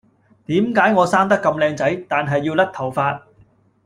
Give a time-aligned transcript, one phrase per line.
[0.47, 3.21] 點解我生得咁靚仔，但係要甩頭髮